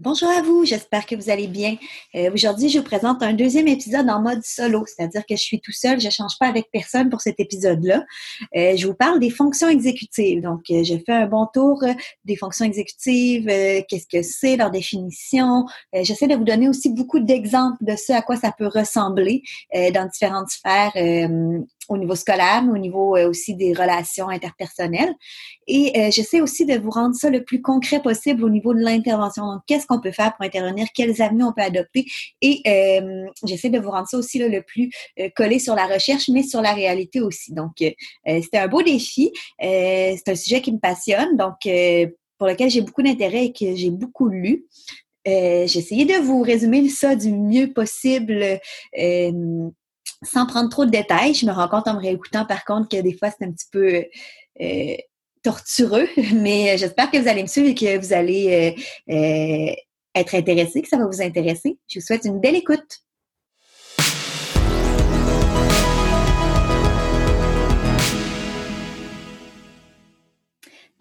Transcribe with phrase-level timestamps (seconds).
[0.00, 1.76] Bonjour à vous, j'espère que vous allez bien.
[2.14, 5.60] Euh, aujourd'hui, je vous présente un deuxième épisode en mode solo, c'est-à-dire que je suis
[5.60, 8.04] tout seul, je ne change pas avec personne pour cet épisode-là.
[8.54, 10.40] Euh, je vous parle des fonctions exécutives.
[10.40, 11.82] Donc, euh, je fais un bon tour
[12.24, 13.46] des fonctions exécutives,
[13.88, 15.66] qu'est-ce que c'est, leur définition.
[15.92, 19.42] J'essaie de vous donner aussi beaucoup d'exemples de ce à quoi ça peut ressembler
[19.74, 20.92] dans différentes sphères
[21.88, 25.14] au niveau scolaire, mais au niveau euh, aussi des relations interpersonnelles.
[25.66, 28.80] Et euh, j'essaie aussi de vous rendre ça le plus concret possible au niveau de
[28.80, 29.46] l'intervention.
[29.46, 32.06] Donc, qu'est-ce qu'on peut faire pour intervenir, quels avenues on peut adopter?
[32.42, 34.90] Et euh, j'essaie de vous rendre ça aussi le plus
[35.34, 37.52] collé sur la recherche, mais sur la réalité aussi.
[37.52, 39.32] Donc, c'était un beau défi.
[39.60, 41.56] c'est un sujet qui me passionne, donc
[42.38, 44.66] pour lequel j'ai beaucoup d'intérêt et que j'ai beaucoup lu.
[45.24, 48.60] essayé de vous résumer ça du mieux possible
[50.22, 53.00] sans prendre trop de détails, je me rends compte en me réécoutant par contre que
[53.00, 54.04] des fois c'est un petit peu
[54.60, 54.96] euh,
[55.42, 58.74] tortureux, mais j'espère que vous allez me suivre et que vous allez
[59.08, 59.74] euh, euh,
[60.14, 61.78] être intéressé, que ça va vous intéresser.
[61.88, 63.00] Je vous souhaite une belle écoute.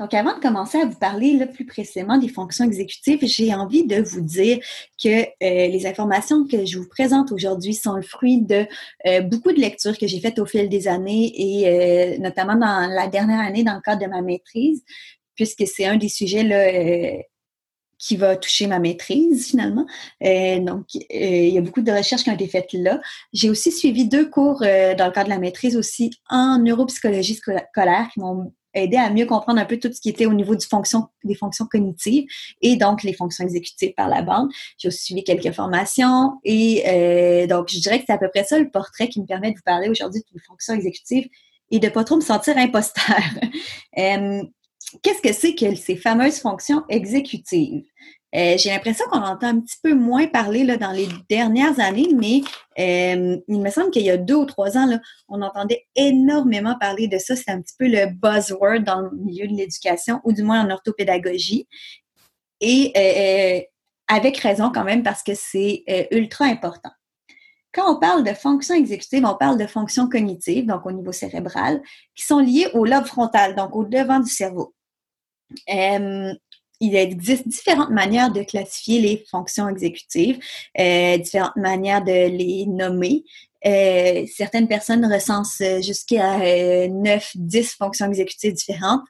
[0.07, 3.85] Donc, avant de commencer à vous parler là, plus précisément des fonctions exécutives, j'ai envie
[3.85, 4.57] de vous dire
[5.03, 8.65] que euh, les informations que je vous présente aujourd'hui sont le fruit de
[9.05, 12.89] euh, beaucoup de lectures que j'ai faites au fil des années et euh, notamment dans
[12.89, 14.81] la dernière année dans le cadre de ma maîtrise,
[15.35, 17.21] puisque c'est un des sujets là,
[17.99, 19.85] qui va toucher ma maîtrise finalement.
[20.21, 23.01] donc, il y a beaucoup de recherches qui ont été faites là.
[23.33, 28.07] J'ai aussi suivi deux cours dans le cadre de la maîtrise aussi en neuropsychologie scolaire
[28.13, 30.65] qui m'ont aider à mieux comprendre un peu tout ce qui était au niveau des
[31.35, 32.25] fonctions cognitives
[32.61, 34.49] et donc les fonctions exécutives par la bande.
[34.77, 38.43] J'ai aussi suivi quelques formations et euh, donc je dirais que c'est à peu près
[38.43, 41.27] ça le portrait qui me permet de vous parler aujourd'hui des fonctions exécutives
[41.71, 43.03] et de pas trop me sentir imposteur.
[45.03, 47.83] Qu'est-ce que c'est que ces fameuses fonctions exécutives?
[48.37, 52.09] Euh, j'ai l'impression qu'on entend un petit peu moins parler là, dans les dernières années,
[52.15, 52.41] mais
[52.77, 56.77] euh, il me semble qu'il y a deux ou trois ans, là, on entendait énormément
[56.79, 57.35] parler de ça.
[57.35, 60.69] C'est un petit peu le buzzword dans le milieu de l'éducation, ou du moins en
[60.69, 61.67] orthopédagogie.
[62.61, 63.61] Et euh,
[64.07, 66.91] avec raison quand même, parce que c'est ultra important.
[67.73, 71.81] Quand on parle de fonctions exécutives, on parle de fonctions cognitives, donc au niveau cérébral,
[72.15, 74.73] qui sont liées au lobe frontal, donc au devant du cerveau
[76.79, 80.39] il existe différentes manières de classifier les fonctions exécutives,
[80.79, 83.23] euh, différentes manières de les nommer.
[83.65, 86.37] Euh, certaines personnes recensent jusqu'à
[86.87, 89.05] 9, euh, 10 fonctions exécutives différentes.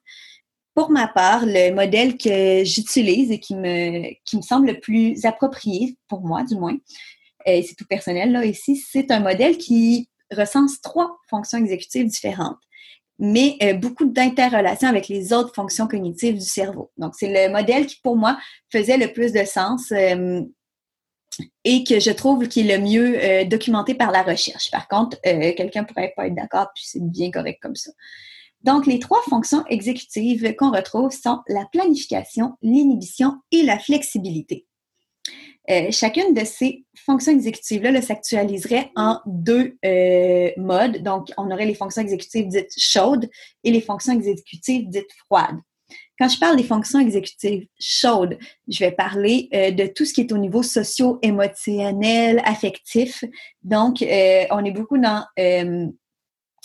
[0.73, 5.25] Pour ma part, le modèle que j'utilise et qui me, qui me semble le plus
[5.25, 6.77] approprié, pour moi du moins,
[7.45, 12.57] et c'est tout personnel là ici, c'est un modèle qui recense trois fonctions exécutives différentes
[13.19, 16.91] mais euh, beaucoup d'interrelations avec les autres fonctions cognitives du cerveau.
[16.97, 18.38] Donc, c'est le modèle qui, pour moi,
[18.72, 20.41] faisait le plus de sens euh,
[21.63, 24.72] et que je trouve qui est le mieux euh, documenté par la recherche.
[24.72, 27.91] Par contre, quelqu'un pourrait pas être d'accord, puis c'est bien correct comme ça.
[28.63, 34.66] Donc, les trois fonctions exécutives qu'on retrouve sont la planification, l'inhibition et la flexibilité.
[35.69, 41.03] Euh, chacune de ces fonctions exécutives-là s'actualiserait en deux euh, modes.
[41.03, 43.29] Donc, on aurait les fonctions exécutives dites chaudes
[43.63, 45.57] et les fonctions exécutives dites froides.
[46.17, 50.22] Quand je parle des fonctions exécutives chaudes, je vais parler euh, de tout ce qui
[50.22, 53.23] est au niveau socio-émotionnel, affectif.
[53.61, 55.25] Donc, on est beaucoup dans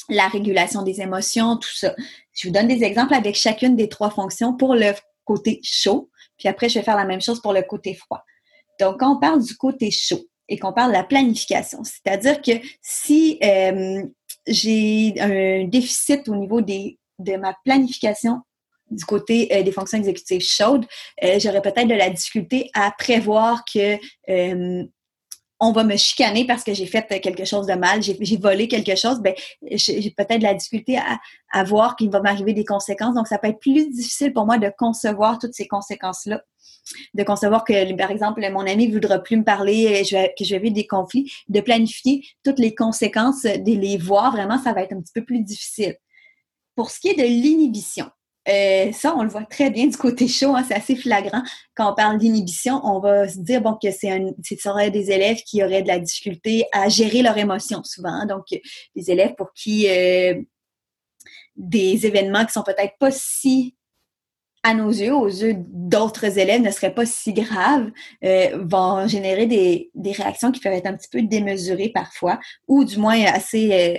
[0.08, 1.94] la régulation des émotions, tout ça.
[2.32, 4.92] Je vous donne des exemples avec chacune des trois fonctions pour le
[5.24, 8.24] côté chaud, puis après, je vais faire la même chose pour le côté froid.
[8.82, 12.52] Donc, quand on parle du côté chaud et qu'on parle de la planification, c'est-à-dire que
[12.80, 14.02] si euh,
[14.46, 18.40] j'ai un déficit au niveau de ma planification
[18.90, 20.84] du côté euh, des fonctions exécutives chaudes,
[21.22, 23.98] euh, j'aurais peut-être de la difficulté à prévoir que
[25.64, 28.96] on va me chicaner parce que j'ai fait quelque chose de mal, j'ai volé quelque
[28.96, 29.32] chose, ben
[29.70, 33.14] j'ai peut-être la difficulté à, voir qu'il va m'arriver des conséquences.
[33.14, 36.42] Donc, ça peut être plus difficile pour moi de concevoir toutes ces conséquences-là
[37.14, 40.58] de concevoir que, par exemple, mon ami ne voudra plus me parler, que je vais
[40.58, 44.92] vivre des conflits, de planifier toutes les conséquences, de les voir, vraiment, ça va être
[44.92, 45.96] un petit peu plus difficile.
[46.74, 48.06] Pour ce qui est de l'inhibition,
[48.48, 51.42] euh, ça, on le voit très bien du côté chaud, hein, c'est assez flagrant.
[51.74, 55.42] Quand on parle d'inhibition, on va se dire bon, que c'est un, serait des élèves
[55.46, 58.10] qui auraient de la difficulté à gérer leurs émotions souvent.
[58.10, 58.26] Hein.
[58.26, 58.46] donc,
[58.96, 60.40] des élèves pour qui euh,
[61.56, 63.76] des événements qui sont peut-être pas si
[64.64, 67.90] à nos yeux, aux yeux d'autres élèves, ne seraient pas si graves,
[68.24, 72.38] euh, vont générer des, des, réactions qui peuvent être un petit peu démesurées parfois,
[72.68, 73.98] ou du moins assez, euh,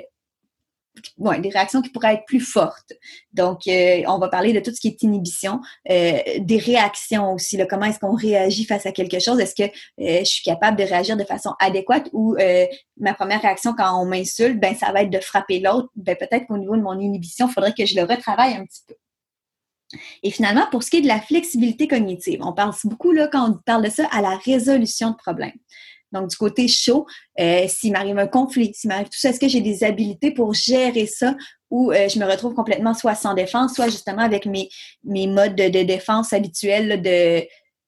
[1.17, 2.93] des réactions qui pourraient être plus fortes.
[3.33, 5.59] Donc, euh, on va parler de tout ce qui est inhibition,
[5.89, 7.59] euh, des réactions aussi.
[7.69, 9.39] Comment est-ce qu'on réagit face à quelque chose?
[9.39, 12.35] Est-ce que euh, je suis capable de réagir de façon adéquate ou
[12.97, 15.89] ma première réaction quand on m'insulte, ben ça va être de frapper l'autre?
[15.95, 18.81] Ben peut-être qu'au niveau de mon inhibition, il faudrait que je le retravaille un petit
[18.87, 18.95] peu.
[20.23, 23.49] Et finalement, pour ce qui est de la flexibilité cognitive, on parle beaucoup là quand
[23.49, 25.53] on parle de ça à la résolution de problèmes.
[26.13, 27.05] Donc, du côté chaud,
[27.39, 30.53] euh, s'il m'arrive un conflit, s'il m'arrive tout ça, est-ce que j'ai des habiletés pour
[30.53, 31.35] gérer ça
[31.71, 34.69] ou euh, je me retrouve complètement soit sans défense, soit justement avec mes,
[35.03, 37.41] mes modes de, défense habituels de,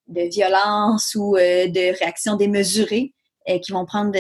[0.08, 3.14] de violence ou euh, de réaction démesurée
[3.62, 4.18] qui vont prendre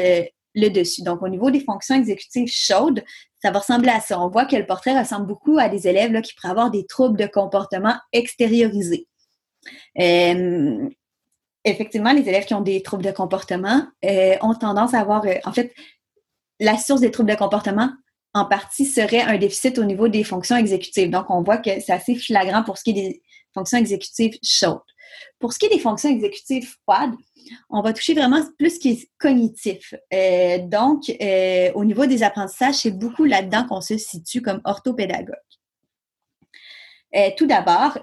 [0.54, 1.02] le dessus.
[1.02, 3.04] Donc, au niveau des fonctions exécutives chaudes,
[3.42, 4.22] ça va ressembler à ça.
[4.22, 7.18] On voit que le portrait ressemble beaucoup à des élèves qui pourraient avoir des troubles
[7.18, 9.08] de comportement extériorisés
[11.66, 15.36] effectivement, les élèves qui ont des troubles de comportement euh, ont tendance à avoir, euh,
[15.44, 15.74] en fait,
[16.60, 17.90] la source des troubles de comportement,
[18.34, 21.10] en partie, serait un déficit au niveau des fonctions exécutives.
[21.10, 23.22] Donc, on voit que c'est assez flagrant pour ce qui est des
[23.54, 24.80] fonctions exécutives chaudes.
[25.40, 27.14] Pour ce qui est des fonctions exécutives froides,
[27.70, 29.94] on va toucher vraiment plus ce qui est cognitif.
[30.14, 31.04] Euh, donc,
[31.76, 35.36] au niveau des apprentissages, c'est beaucoup là-dedans qu'on se situe comme orthopédagogue.
[37.38, 37.94] tout d'abord,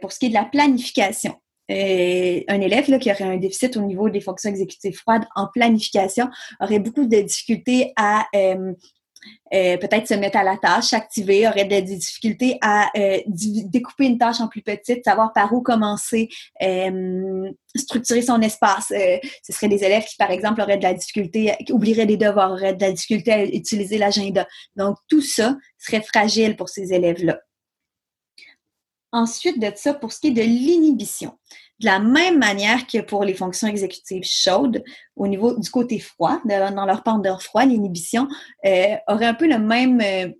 [0.00, 1.39] pour ce qui est de la planification.
[1.70, 6.28] Euh, un élève qui aurait un déficit au niveau des fonctions exécutives froides en planification
[6.58, 8.72] aurait beaucoup de difficultés à euh,
[9.52, 12.90] euh, peut-être se mettre à la tâche, s'activer, aurait des difficultés à
[13.26, 16.30] découper une tâche en plus petite, savoir par où commencer,
[17.76, 18.86] structurer son espace.
[18.88, 22.52] ce seraient des élèves qui, par exemple, auraient de la difficulté, qui oublieraient des devoirs,
[22.52, 24.48] auraient de la difficulté à utiliser l'agenda.
[24.74, 27.40] Donc, tout ça serait fragile pour ces élèves-là.
[29.12, 31.36] Ensuite de ça, pour ce qui est de l'inhibition,
[31.80, 34.84] de la même manière que pour les fonctions exécutives chaudes,
[35.16, 38.28] au niveau du côté froid, dans leur pendeur froid, l'inhibition
[38.64, 40.30] euh, aurait un peu le même euh,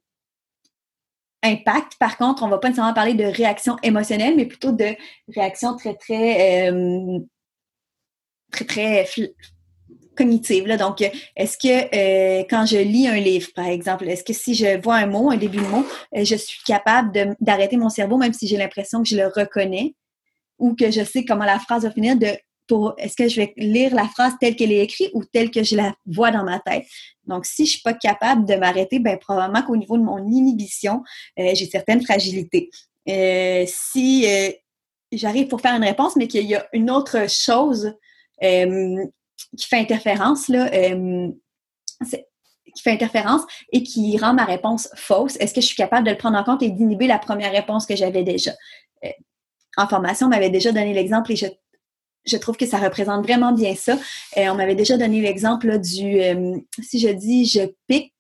[1.43, 1.95] impact.
[1.99, 4.95] Par contre, on ne va pas nécessairement parler de réaction émotionnelle, mais plutôt de
[5.35, 7.19] réaction très, très, euh,
[8.53, 9.07] très, très
[10.77, 11.01] Donc,
[11.37, 14.97] est-ce que euh, quand je lis un livre, par exemple, est-ce que si je vois
[14.97, 15.85] un mot, un début de mot,
[16.17, 19.95] euh, je suis capable d'arrêter mon cerveau, même si j'ai l'impression que je le reconnais
[20.59, 22.17] ou que je sais comment la phrase va finir,
[22.99, 25.75] est-ce que je vais lire la phrase telle qu'elle est écrite ou telle que je
[25.75, 26.85] la vois dans ma tête?
[27.27, 31.03] Donc, si je suis pas capable de m'arrêter, ben probablement qu'au niveau de mon inhibition,
[31.39, 32.71] euh, j'ai certaines fragilités.
[33.67, 34.27] si
[35.13, 37.93] j'arrive pour faire une réponse, mais qu'il y a une autre chose
[39.57, 41.29] qui fait interférence, là, euh,
[42.75, 43.43] qui fait interférence
[43.73, 46.45] et qui rend ma réponse fausse, est-ce que je suis capable de le prendre en
[46.45, 48.53] compte et d'inhiber la première réponse que j'avais déjà?
[49.05, 49.09] Euh,
[49.77, 51.47] en formation, on m'avait déjà donné l'exemple et je,
[52.27, 53.95] je, trouve que ça représente vraiment bien ça.
[54.37, 56.21] Euh, on m'avait déjà donné l'exemple du
[56.83, 58.13] si je dis je pique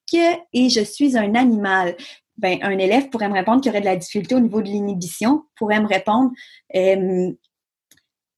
[0.52, 1.96] et je suis un animal.
[2.38, 5.44] Ben, un élève pourrait me répondre qu'il aurait de la difficulté au niveau de l'inhibition,
[5.56, 6.30] pourrait me répondre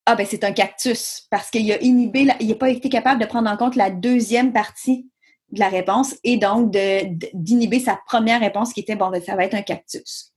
[0.07, 3.27] ah ben c'est un cactus parce qu'il a inhibé, il n'a pas été capable de
[3.27, 5.09] prendre en compte la deuxième partie
[5.51, 9.45] de la réponse et donc d'inhiber sa première réponse qui était bon ben, ça va
[9.45, 10.33] être un cactus.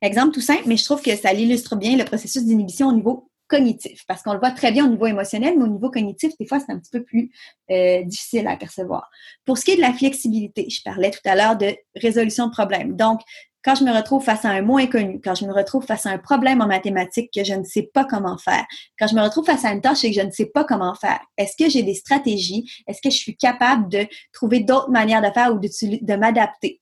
[0.00, 3.30] Exemple tout simple, mais je trouve que ça illustre bien le processus d'inhibition au niveau
[3.48, 6.46] cognitif parce qu'on le voit très bien au niveau émotionnel, mais au niveau cognitif, des
[6.46, 7.32] fois, c'est un petit peu plus
[7.70, 9.10] euh, difficile à percevoir.
[9.44, 12.52] Pour ce qui est de la flexibilité, je parlais tout à l'heure de résolution de
[12.52, 12.94] problèmes.
[12.94, 13.20] Donc,
[13.64, 16.10] quand je me retrouve face à un mot inconnu, quand je me retrouve face à
[16.10, 18.64] un problème en mathématiques que je ne sais pas comment faire,
[18.98, 20.94] quand je me retrouve face à une tâche et que je ne sais pas comment
[20.94, 22.70] faire, est-ce que j'ai des stratégies?
[22.86, 26.80] Est-ce que je suis capable de trouver d'autres manières de faire ou de, m'adapter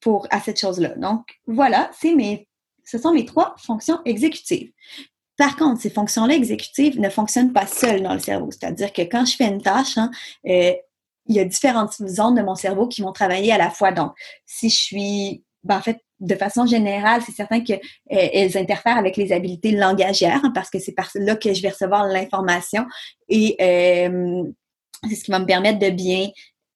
[0.00, 0.94] pour à cette chose-là?
[0.96, 2.48] Donc, voilà, c'est mes,
[2.84, 4.70] ce sont mes trois fonctions exécutives.
[5.36, 8.50] Par contre, ces fonctions-là exécutives ne fonctionnent pas seules dans le cerveau.
[8.50, 10.10] C'est-à-dire que quand je fais une tâche, hein,
[10.46, 10.72] euh,
[11.26, 13.92] il y a différentes zones de mon cerveau qui vont travailler à la fois.
[13.92, 14.12] Donc,
[14.46, 19.16] si je suis ben, en fait, de façon générale, c'est certain qu'elles euh, interfèrent avec
[19.18, 22.86] les habiletés langagières hein, parce que c'est par là que je vais recevoir l'information
[23.28, 24.44] et euh,
[25.08, 26.30] c'est ce qui va me permettre de bien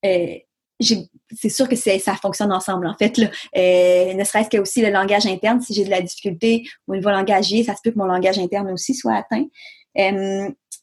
[0.04, 0.36] euh,
[0.80, 3.16] c'est sûr que ça fonctionne ensemble, en fait.
[3.16, 3.28] Là.
[3.54, 5.60] ne serait-ce que aussi le langage interne.
[5.60, 8.68] Si j'ai de la difficulté au niveau langagier, ça se peut que mon langage interne
[8.72, 9.44] aussi soit atteint.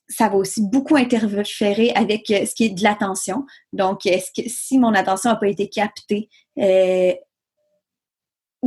[0.07, 3.45] ça va aussi beaucoup interférer avec ce qui est de l'attention.
[3.73, 6.29] Donc, est-ce que si mon attention n'a pas été captée,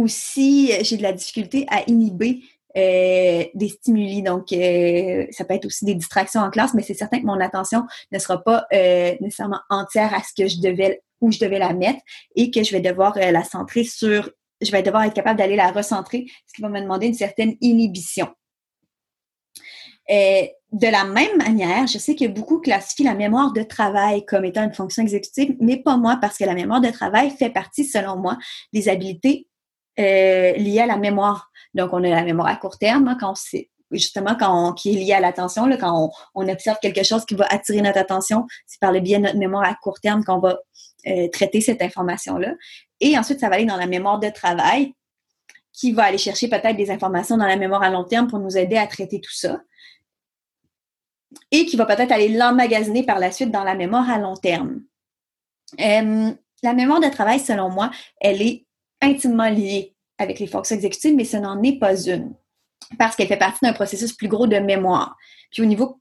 [0.06, 2.40] si j'ai de la difficulté à inhiber
[2.76, 4.22] euh, des stimuli.
[4.22, 7.38] Donc, euh, ça peut être aussi des distractions en classe, mais c'est certain que mon
[7.38, 11.58] attention ne sera pas euh, nécessairement entière à ce que je devais, où je devais
[11.58, 12.00] la mettre
[12.34, 14.30] et que je vais devoir la centrer sur,
[14.62, 17.56] je vais devoir être capable d'aller la recentrer, ce qui va me demander une certaine
[17.60, 18.28] inhibition.
[20.08, 24.64] de la même manière, je sais que beaucoup classifient la mémoire de travail comme étant
[24.64, 28.16] une fonction exécutive, mais pas moi, parce que la mémoire de travail fait partie, selon
[28.16, 28.38] moi,
[28.72, 29.46] des habiletés
[29.98, 31.50] euh, liées à la mémoire.
[31.74, 33.34] Donc, on a la mémoire à court terme, hein, quand
[33.90, 37.82] justement quand qui est liée à l'attention, quand on, observe quelque chose qui va attirer
[37.82, 40.58] notre attention, c'est par le biais de notre mémoire à court terme qu'on va
[41.06, 42.54] euh, traiter cette information-là.
[43.00, 44.94] Et ensuite, ça va aller dans la mémoire de travail,
[45.72, 48.56] qui va aller chercher peut-être des informations dans la mémoire à long terme pour nous
[48.56, 49.60] aider à traiter tout ça
[51.50, 54.82] et qui va peut-être aller l'emmagasiner par la suite dans la mémoire à long terme.
[55.80, 56.30] Euh,
[56.62, 58.66] la mémoire de travail, selon moi, elle est
[59.02, 62.34] intimement liée avec les fonctions exécutives, mais ce n'en est pas une
[62.98, 65.16] parce qu'elle fait partie d'un processus plus gros de mémoire.
[65.50, 66.00] Puis au niveau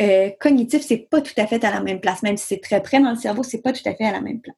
[0.00, 2.82] euh, cognitif, c'est pas tout à fait à la même place, même si c'est très
[2.82, 4.56] près dans le cerveau, c'est pas tout à fait à la même place.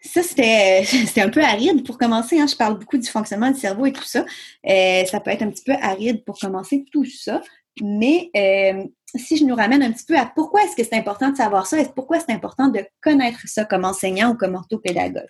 [0.00, 2.40] Ça, c'était, un peu aride pour commencer.
[2.40, 2.46] Hein.
[2.46, 4.24] Je parle beaucoup du fonctionnement du cerveau et tout ça.
[4.68, 7.40] Euh, ça peut être un petit peu aride pour commencer tout ça.
[7.80, 11.30] Mais euh, si je nous ramène un petit peu à pourquoi est-ce que c'est important
[11.30, 15.24] de savoir ça et pourquoi c'est important de connaître ça comme enseignant ou comme orthopédagogue?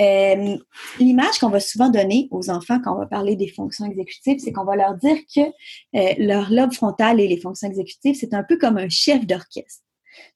[0.00, 0.56] Euh,
[1.00, 4.52] l'image qu'on va souvent donner aux enfants quand on va parler des fonctions exécutives, c'est
[4.52, 8.44] qu'on va leur dire que euh, leur lobe frontal et les fonctions exécutives, c'est un
[8.44, 9.82] peu comme un chef d'orchestre.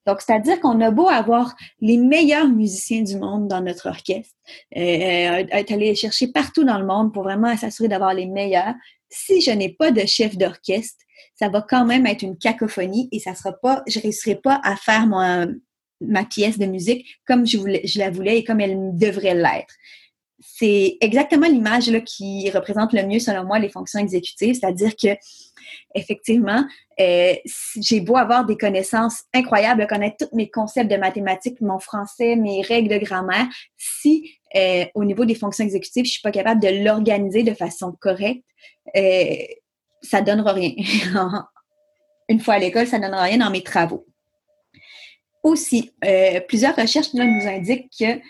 [0.06, 4.34] Donc, c'est-à-dire qu'on a beau avoir les meilleurs musiciens du monde dans notre orchestre,
[4.76, 8.74] euh, être allé chercher partout dans le monde pour vraiment s'assurer d'avoir les meilleurs.
[9.10, 10.98] Si je n'ai pas de chef d'orchestre,
[11.34, 14.76] ça va quand même être une cacophonie et ça sera pas, je réussirai pas à
[14.76, 15.06] faire
[16.06, 19.74] ma pièce de musique comme je, voulais, la voulais et comme elle devrait l'être.
[20.40, 25.16] C'est exactement l'image qui représente le mieux, selon moi, les fonctions exécutives, c'est-à-dire que
[25.94, 26.64] effectivement,
[27.00, 27.34] euh,
[27.80, 32.62] j'ai beau avoir des connaissances incroyables, connaître tous mes concepts de mathématiques, mon français, mes
[32.62, 36.84] règles de grammaire, si euh, au niveau des fonctions exécutives, je suis pas capable de
[36.84, 38.44] l'organiser de façon correcte,
[38.96, 39.36] euh,
[40.02, 40.72] ça donnera rien.
[42.28, 44.06] Une fois à l'école, ça donnera rien dans mes travaux.
[45.42, 48.20] Aussi, euh, plusieurs recherches nous indiquent que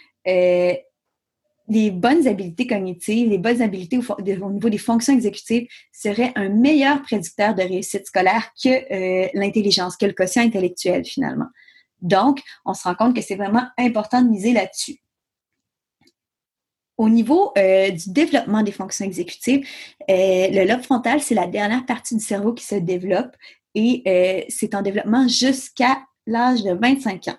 [1.69, 7.02] les bonnes habiletés cognitives, les bonnes habiletés au, niveau des fonctions exécutives seraient un meilleur
[7.02, 11.47] prédicteur de réussite scolaire que euh, l'intelligence, que le quotient intellectuel finalement.
[12.00, 14.99] Donc, on se rend compte que c'est vraiment important de miser là-dessus.
[16.99, 19.66] Au niveau euh, du développement des fonctions exécutives,
[20.11, 23.35] euh, le lobe frontal, c'est la dernière partie du cerveau qui se développe
[23.75, 27.38] et c'est en développement jusqu'à l'âge de 25 ans.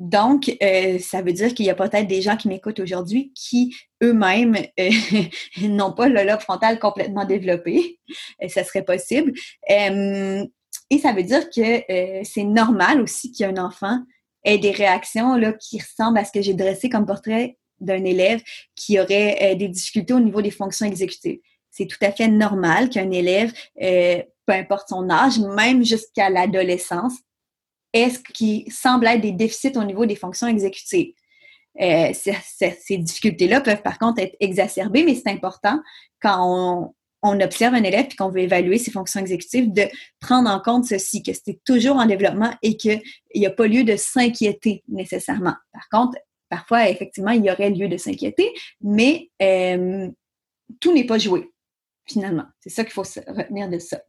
[0.00, 3.76] Donc, euh, ça veut dire qu'il y a peut-être des gens qui m'écoutent aujourd'hui qui
[4.02, 4.90] eux-mêmes euh,
[5.60, 8.00] n'ont pas le lobe frontal complètement développé.
[8.42, 9.34] Euh, ça serait possible.
[9.68, 14.00] et ça veut dire que c'est normal aussi qu'un enfant
[14.42, 18.40] ait des réactions qui ressemblent à ce que j'ai dressé comme portrait d'un élève
[18.74, 21.40] qui aurait des difficultés au niveau des fonctions exécutives.
[21.70, 27.14] C'est tout à fait normal qu'un élève, peu importe son âge, même jusqu'à l'adolescence,
[27.92, 31.12] est ce qui semble être des déficits au niveau des fonctions exécutives.
[31.80, 35.80] Euh, ces difficultés-là peuvent par contre être exacerbées, mais c'est important
[36.20, 36.92] quand
[37.22, 39.82] on, observe un élève et qu'on veut évaluer ses fonctions exécutives de
[40.20, 43.02] prendre en compte ceci, que c'est toujours en développement et qu'il
[43.34, 45.54] n'y a pas lieu de s'inquiéter nécessairement.
[45.72, 46.18] Par contre,
[46.48, 50.08] parfois, effectivement, il y aurait lieu de s'inquiéter, mais euh,
[50.80, 51.50] tout n'est pas joué,
[52.06, 52.46] finalement.
[52.60, 54.00] C'est ça qu'il faut retenir de ça.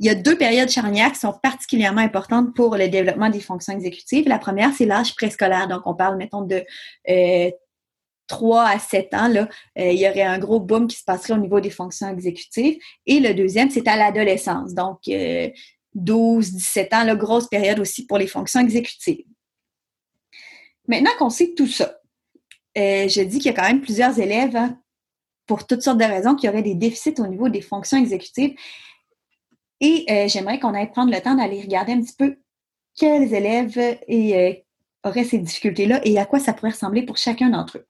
[0.00, 3.72] Il y a deux périodes charnières qui sont particulièrement importantes pour le développement des fonctions
[3.72, 4.28] exécutives.
[4.28, 5.66] La première, c'est l'âge préscolaire.
[5.66, 6.64] Donc, on parle, mettons, de
[8.28, 9.28] 3 euh, à 7 ans.
[9.28, 9.48] Là,
[9.78, 12.78] euh, il y aurait un gros boom qui se passerait au niveau des fonctions exécutives.
[13.06, 14.72] Et le deuxième, c'est à l'adolescence.
[14.72, 15.00] Donc,
[15.94, 19.24] 12, euh, 17 ans, la grosse période aussi pour les fonctions exécutives.
[20.86, 21.96] Maintenant qu'on sait tout ça,
[22.76, 24.78] je dis qu'il y a quand même plusieurs élèves, hein,
[25.46, 28.54] pour toutes sortes de raisons, qui auraient des déficits au niveau des fonctions exécutives.
[29.80, 32.36] Et euh, j'aimerais qu'on aille prendre le temps d'aller regarder un petit peu
[32.96, 34.52] quels élèves euh,
[35.04, 37.86] auraient ces difficultés-là et à quoi ça pourrait ressembler pour chacun d'entre eux.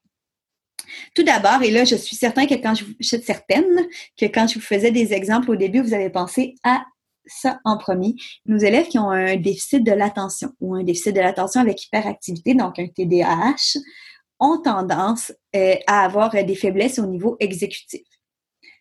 [1.14, 3.86] Tout d'abord, et là, je suis certain que quand je, suis certaine
[4.18, 6.84] que quand je vous faisais des exemples au début, vous avez pensé à
[7.26, 8.14] ça en premier.
[8.46, 12.54] Nos élèves qui ont un déficit de l'attention ou un déficit de l'attention avec hyperactivité,
[12.54, 13.78] donc un TDAH,
[14.40, 18.06] ont tendance euh, à avoir des faiblesses au niveau exécutif.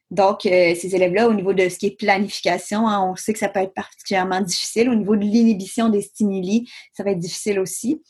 [0.10, 3.40] Donc, euh, ces élèves-là, au niveau de ce qui est planification, hein, on sait que
[3.40, 4.90] ça peut être particulièrement difficile.
[4.90, 8.02] Au niveau de l'inhibition des stimuli, ça va être difficile aussi.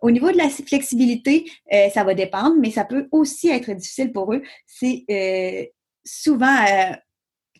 [0.00, 4.12] Au niveau de la flexibilité, euh, ça va dépendre, mais ça peut aussi être difficile
[4.12, 4.42] pour eux.
[4.66, 5.64] C'est euh,
[6.04, 6.56] souvent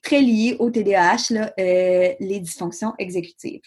[0.03, 3.61] très lié au TDAH, là, les dysfonctions exécutives.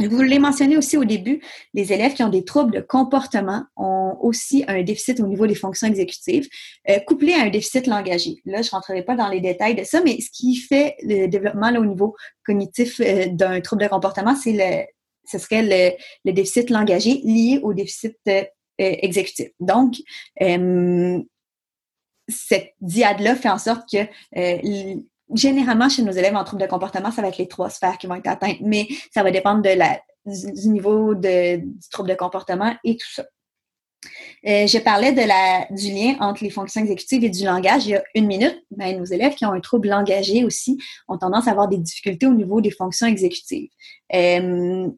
[0.00, 1.42] Je vous l'ai mentionné aussi au début,
[1.74, 5.56] les élèves qui ont des troubles de comportement ont aussi un déficit au niveau des
[5.56, 6.48] fonctions exécutives,
[6.88, 8.40] euh, couplé à un déficit langagier.
[8.44, 11.26] Là, je ne rentrerai pas dans les détails de ça, mais ce qui fait le
[11.26, 12.14] développement là, au niveau
[12.46, 14.86] cognitif euh, d'un trouble de comportement, c'est le,
[15.24, 18.44] ce serait le, le, déficit langagier lié au déficit euh,
[18.78, 19.48] exécutif.
[19.58, 19.96] Donc,
[22.28, 23.98] cette diade-là fait en sorte que
[25.34, 28.06] généralement, chez nos élèves en trouble de comportement, ça va être les trois sphères qui
[28.06, 33.12] vont être atteintes, mais ça va dépendre du, niveau du trouble de comportement et tout
[33.12, 33.24] ça.
[34.46, 38.04] Euh, je parlais du lien entre les fonctions exécutives et du langage il y a
[38.14, 38.64] une minute.
[38.76, 42.26] mais nos élèves qui ont un trouble langagier aussi ont tendance à avoir des difficultés
[42.26, 43.70] au niveau des fonctions exécutives.
[44.14, 44.88] Euh,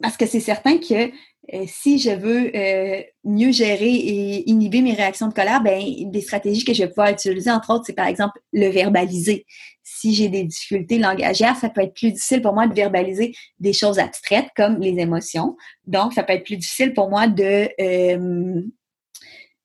[0.00, 1.10] parce que c'est certain que
[1.54, 6.20] euh, si je veux euh, mieux gérer et inhiber mes réactions de colère, ben des
[6.20, 9.46] stratégies que je vais pouvoir utiliser, entre autres, c'est par exemple le verbaliser.
[9.82, 13.72] Si j'ai des difficultés langagières, ça peut être plus difficile pour moi de verbaliser des
[13.72, 15.56] choses abstraites comme les émotions.
[15.86, 18.62] Donc, ça peut être plus difficile pour moi de euh,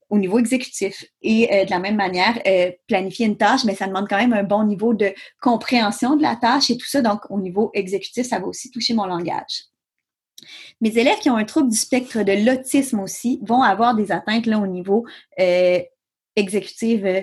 [0.09, 1.03] au niveau exécutif.
[1.21, 2.39] Et de la même manière,
[2.87, 5.11] planifier une tâche, mais ça demande quand même un bon niveau de
[5.41, 7.01] compréhension de la tâche et tout ça.
[7.01, 9.72] Donc, au niveau exécutif, ça va aussi toucher mon langage.
[10.81, 14.45] Mes élèves qui ont un trouble du spectre de l'autisme aussi vont avoir des atteintes
[14.45, 15.05] là, au niveau
[15.39, 15.79] euh,
[16.35, 17.21] exécutif euh,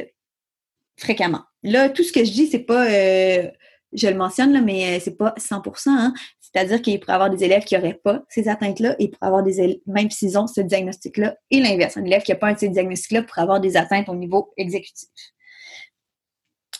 [0.96, 1.42] fréquemment.
[1.62, 3.50] Là, tout ce que je dis, c'est pas, euh,
[3.92, 5.88] je le mentionne, là, mais c'est pas 100%.
[5.88, 6.14] Hein.
[6.40, 9.60] C'est-à-dire qu'il pourrait avoir des élèves qui n'auraient pas ces atteintes-là et pourrait avoir des
[9.60, 11.96] élèves, même s'ils ont ce diagnostic-là, et l'inverse.
[11.96, 14.52] Un élève qui n'a pas un de ces diagnostics-là pourrait avoir des atteintes au niveau
[14.56, 15.08] exécutif.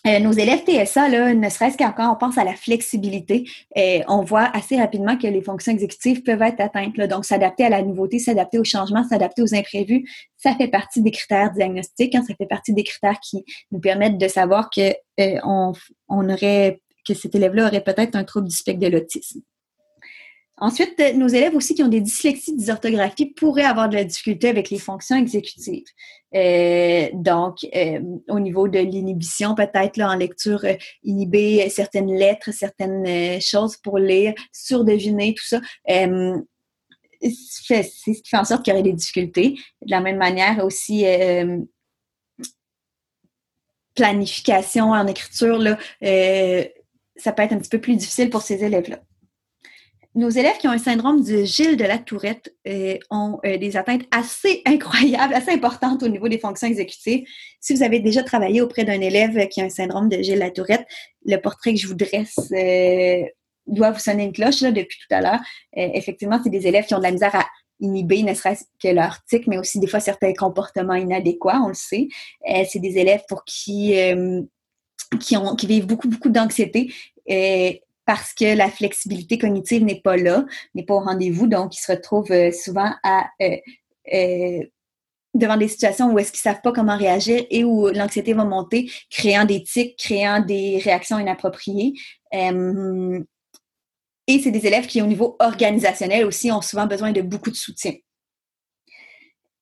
[0.07, 3.45] Euh, nos élèves TSA, ne serait-ce qu'encore on pense à la flexibilité,
[3.77, 6.97] euh, on voit assez rapidement que les fonctions exécutives peuvent être atteintes.
[6.97, 11.11] Donc, s'adapter à la nouveauté, s'adapter au changement, s'adapter aux imprévus, ça fait partie des
[11.11, 12.15] critères diagnostiques.
[12.15, 14.91] Hein, ça fait partie des critères qui nous permettent de savoir que
[15.21, 15.73] euh, on,
[16.09, 19.41] on aurait que cet élève-là aurait peut-être un trouble du spectre de l'autisme.
[20.61, 24.49] Ensuite, euh, nos élèves aussi qui ont des dyslexies, dysorthographie pourraient avoir de la difficulté
[24.51, 25.87] avec les fonctions exécutives.
[26.35, 30.65] Euh, donc, euh, au niveau de l'inhibition, peut-être en lecture,
[31.03, 35.61] inhiber certaines lettres, certaines choses pour lire, surdeviner, tout ça.
[35.87, 39.57] c'est ce qui fait en sorte qu'il y aurait des difficultés.
[39.83, 41.05] De la même manière aussi,
[43.95, 45.79] planification en écriture, là,
[47.17, 49.01] ça peut être un petit peu plus difficile pour ces élèves-là
[50.15, 53.77] nos élèves qui ont un syndrome de Gilles de la Tourette euh, ont euh, des
[53.77, 57.25] atteintes assez incroyables, assez importantes au niveau des fonctions exécutives.
[57.61, 60.41] Si vous avez déjà travaillé auprès d'un élève qui a un syndrome de Gilles de
[60.41, 60.85] la Tourette,
[61.25, 63.23] le portrait que je vous dresse euh,
[63.67, 65.41] doit vous sonner une cloche là, depuis tout à l'heure.
[65.75, 67.47] effectivement, c'est des élèves qui ont de la misère à
[67.79, 71.75] inhiber ne serait-ce que leur tic, mais aussi des fois certains comportements inadéquats, on le
[71.75, 72.09] sait.
[72.69, 73.95] c'est des élèves pour qui
[75.21, 76.93] qui, ont, qui vivent beaucoup, beaucoup d'anxiété
[78.07, 81.93] parce que la flexibilité cognitive n'est pas là, n'est pas au rendez-vous, donc ils se
[81.93, 82.93] retrouvent euh, souvent
[83.41, 83.57] euh,
[84.13, 84.65] euh,
[85.35, 88.91] devant des situations où est-ce qu'ils savent pas comment réagir et où l'anxiété va monter,
[89.11, 91.93] créant des tics, créant des réactions inappropriées.
[92.33, 93.23] et
[94.27, 97.93] c'est des élèves qui, au niveau organisationnel aussi, ont souvent besoin de beaucoup de soutien.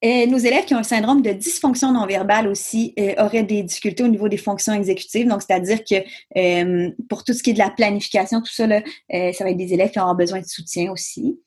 [0.00, 3.64] Et nos élèves qui ont un syndrome de dysfonction non verbale aussi euh, auraient des
[3.64, 5.26] difficultés au niveau des fonctions exécutives.
[5.26, 5.96] Donc, c'est-à-dire que
[6.38, 8.80] euh, pour tout ce qui est de la planification, tout ça, là,
[9.12, 11.40] euh, ça va être des élèves qui auront besoin de soutien aussi.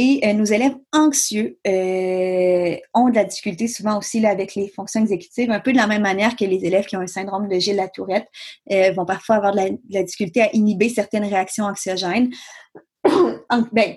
[0.00, 1.58] Et nos élèves anxieux
[2.94, 5.88] ont de la difficulté souvent aussi là, avec les fonctions exécutives, un peu de la
[5.88, 8.28] même manière que les élèves qui ont un syndrome de Gilles-Latourette
[8.94, 12.30] vont parfois avoir de la, de la, difficulté à inhiber certaines réactions anxiogènes.
[13.72, 13.96] ben,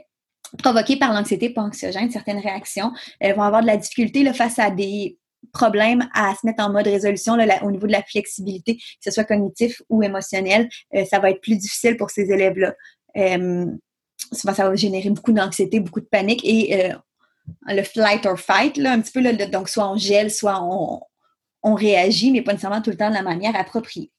[0.58, 4.60] provoquées par l'anxiété pas anxiogène, certaines réactions, elles vont avoir de la difficulté là, face
[4.60, 5.18] à des
[5.54, 9.12] problèmes à se mettre en mode résolution là, au niveau de la flexibilité, que ce
[9.12, 12.74] soit cognitif ou émotionnel, euh, ça va être plus difficile pour ces élèves-là.
[13.18, 13.66] Euh,
[14.32, 16.96] souvent, ça va générer beaucoup d'anxiété, beaucoup de panique et euh,
[17.68, 21.02] le flight or fight, là, un petit peu, là, donc soit on gèle, soit on,
[21.64, 24.12] on réagit, mais pas nécessairement tout le temps de la manière appropriée.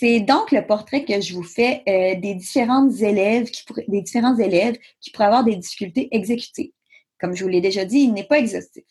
[0.00, 5.42] C'est donc le portrait que je vous fais euh, des différents élèves qui pourraient avoir
[5.42, 6.70] des difficultés exécutives.
[7.18, 8.84] Comme je vous l'ai déjà dit, il n'est pas exhaustif.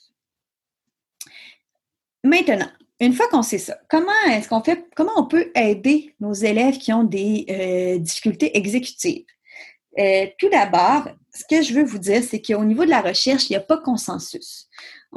[2.26, 6.34] Maintenant, une fois qu'on sait ça, comment est-ce qu'on fait, comment on peut aider nos
[6.34, 9.24] élèves qui ont des euh, difficultés exécutives?
[9.98, 13.50] Euh, tout d'abord, ce que je veux vous dire, c'est qu'au niveau de la recherche,
[13.50, 14.68] il n'y a pas consensus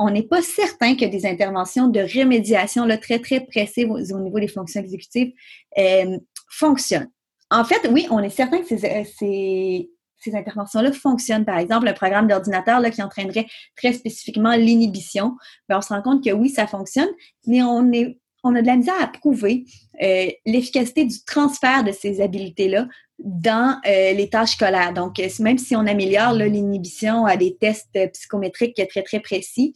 [0.00, 4.40] on n'est pas certain que des interventions de rémédiation là, très, très pressées au, niveau
[4.40, 5.32] des fonctions exécutives
[5.78, 7.10] euh, fonctionnent.
[7.50, 11.44] En fait, oui, on est certain que ces, ces, interventions-là fonctionnent.
[11.44, 15.36] Par exemple, un programme d'ordinateur qui entraînerait très spécifiquement l'inhibition,
[15.68, 17.10] ben, on se rend compte que oui, ça fonctionne,
[17.46, 19.64] mais on, est, a de la misère à prouver
[20.02, 22.86] euh, l'efficacité du transfert de ces habiletés-là
[23.24, 24.92] dans les tâches scolaires.
[24.92, 29.74] Donc, même si on améliore l'inhibition à des tests psychométriques très, très précis,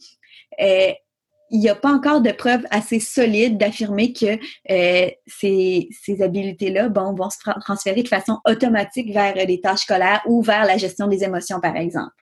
[1.51, 4.37] il n'y a pas encore de preuves assez solides d'affirmer que
[4.71, 10.21] euh, ces, ces habiletés-là bon, vont se transférer de façon automatique vers les tâches scolaires
[10.25, 12.13] ou vers la gestion des émotions, par exemple.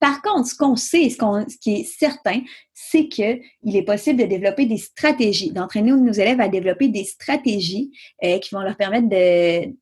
[0.00, 2.40] Par contre, ce qu'on sait, ce, ce, qui est certain,
[2.74, 7.92] c'est qu'il est possible de développer des stratégies, d'entraîner nos élèves à développer des stratégies
[8.24, 9.72] euh, qui vont leur permettre de,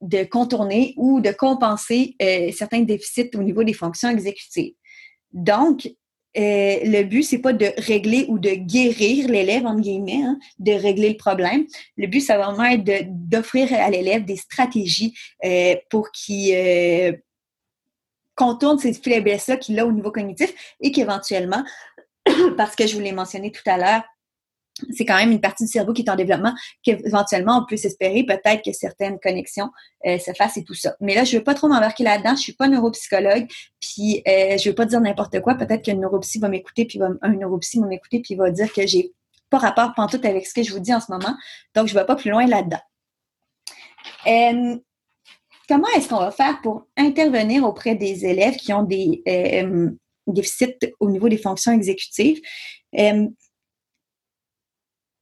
[0.00, 4.74] de contourner ou de compenser euh, certains déficits au niveau des fonctions exécutives.
[5.32, 5.86] Donc,
[6.36, 10.72] euh, le but, c'est pas de régler ou de guérir l'élève, entre guillemets, hein, de
[10.72, 11.64] régler le problème.
[11.96, 17.20] Le but, ça va vraiment être d'offrir à l'élève des stratégies euh, pour qu'il
[18.34, 21.64] contourne ces faiblesses-là qu'il a au niveau cognitif et qu'éventuellement,
[22.56, 24.02] parce que je vous l'ai mentionné tout à l'heure,
[24.90, 28.24] c'est quand même une partie du cerveau qui est en développement, qu'éventuellement on peut s'espérer
[28.24, 29.70] peut-être que certaines connexions
[30.06, 30.96] euh, se fassent et tout ça.
[31.00, 32.34] Mais là, je veux pas trop m'embarquer là-dedans.
[32.34, 33.46] Je suis pas neuropsychologue,
[33.80, 35.54] puis euh, je veux pas dire n'importe quoi.
[35.54, 38.86] Peut-être qu'un neuropsy va m'écouter, puis va, un neuropsy va m'écouter, puis va dire que
[38.86, 39.12] j'ai
[39.50, 41.36] pas rapport pantoute avec ce que je vous dis en ce moment.
[41.74, 42.80] Donc, je vais pas plus loin là-dedans.
[45.68, 49.90] Comment est-ce qu'on va faire pour intervenir auprès des élèves qui ont des euh,
[50.26, 52.40] déficits au niveau des fonctions exécutives?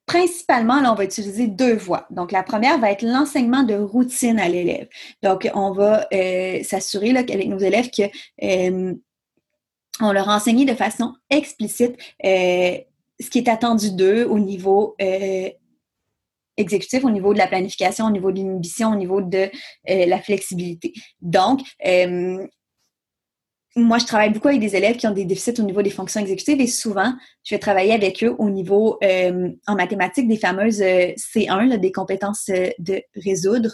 [0.07, 2.07] Principalement, là, on va utiliser deux voies.
[2.11, 4.89] Donc, la première va être l'enseignement de routine à l'élève.
[5.23, 8.03] Donc, on va euh, s'assurer qu'avec nos élèves que
[8.43, 8.95] euh,
[10.01, 12.79] on leur enseigne de façon explicite euh,
[13.21, 14.97] ce qui est attendu d'eux au niveau
[16.57, 19.51] exécutif, au niveau de la planification, au niveau de l'inhibition, au niveau de
[19.87, 20.93] la flexibilité.
[21.21, 21.61] Donc,
[23.75, 26.21] moi, je travaille beaucoup avec des élèves qui ont des déficits au niveau des fonctions
[26.21, 30.83] exécutives et souvent, je vais travailler avec eux au niveau euh, en mathématiques des fameuses
[30.83, 33.71] euh, C1, des compétences euh, de résoudre.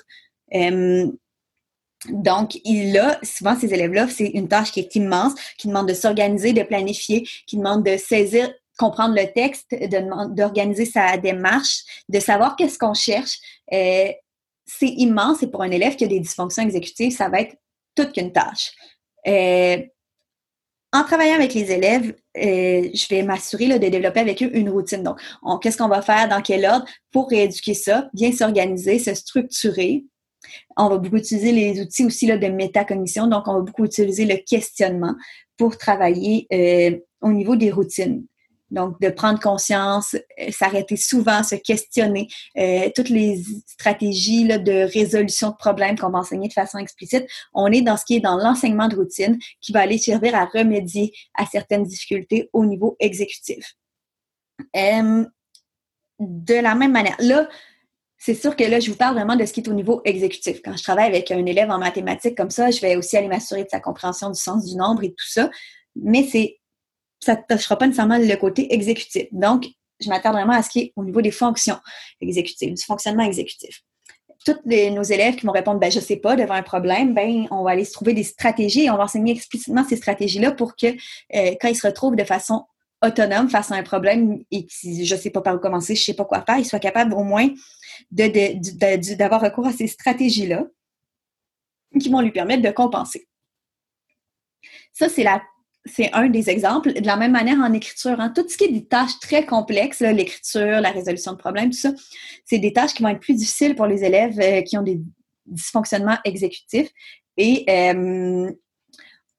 [2.11, 5.95] donc, il a, souvent, ces élèves-là, c'est une tâche qui est immense, qui demande de
[5.95, 9.75] s'organiser, de planifier, qui demande de saisir, comprendre le texte,
[10.31, 13.39] d'organiser sa démarche, de savoir qu'est-ce qu'on cherche.
[13.69, 17.57] c'est immense et pour un élève qui a des dysfonctions exécutives, ça va être
[17.97, 18.71] toute qu'une tâche.
[19.27, 19.79] Euh,
[20.93, 25.03] en travaillant avec les élèves, euh, je vais m'assurer de développer avec eux une routine.
[25.03, 25.19] Donc,
[25.63, 30.07] qu'est-ce qu'on va faire, dans quel ordre pour rééduquer ça, bien s'organiser, se structurer.
[30.79, 33.27] On va beaucoup utiliser les outils aussi de métacognition.
[33.27, 35.15] Donc, on va beaucoup utiliser le questionnement
[35.59, 38.25] pour travailler euh, au niveau des routines.
[38.71, 42.29] Donc, de prendre conscience, euh, s'arrêter souvent, se questionner,
[42.59, 47.27] euh, toutes les stratégies de résolution de problèmes qu'on va enseigner de façon explicite.
[47.55, 50.45] On est dans ce qui est dans l'enseignement de routine qui va aller servir à
[50.45, 53.75] remédier à certaines difficultés au niveau exécutif.
[54.77, 55.25] Euh,
[56.21, 57.49] de la même manière, là,
[58.19, 60.61] c'est sûr que là, je vous parle vraiment de ce qui est au niveau exécutif.
[60.63, 63.63] Quand je travaille avec un élève en mathématiques comme ça, je vais aussi aller m'assurer
[63.63, 65.49] de sa compréhension du sens du nombre et tout ça.
[65.95, 66.58] Mais c'est
[67.21, 69.27] ça ne touchera pas nécessairement le côté exécutif.
[69.33, 69.67] Donc,
[70.01, 71.79] je m'attarde vraiment à ce qui est au niveau des fonctions
[72.21, 73.83] exécutives, du fonctionnement exécutif.
[74.45, 77.65] Tous nos élèves qui vont répondre, ben, je sais pas, devant un problème, ben, on
[77.65, 80.87] va aller se trouver des stratégies et on va enseigner explicitement ces stratégies-là pour que,
[80.87, 82.65] euh, quand ils se retrouvent de façon
[83.03, 86.15] autonome face à un problème et que je sais pas par où commencer, je sais
[86.15, 87.49] pas quoi faire, ils soient capables au moins
[88.11, 90.65] d'avoir recours à ces stratégies-là
[92.01, 93.29] qui vont lui permettre de compenser.
[94.93, 95.43] Ça, c'est la
[95.85, 96.93] c'est un des exemples.
[96.93, 100.01] De la même manière en écriture, hein, tout ce qui est des tâches très complexes,
[100.01, 101.93] l'écriture, la résolution de problèmes, tout ça,
[102.45, 105.01] c'est des tâches qui vont être plus difficiles pour les élèves euh, qui ont des
[105.47, 106.91] dysfonctionnements exécutifs.
[107.37, 108.51] Et euh,